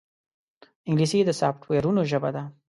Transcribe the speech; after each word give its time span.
انګلیسي 0.89 1.19
د 1.25 1.31
سافټویرونو 1.39 2.01
ژبه 2.11 2.29
ده 2.35 2.43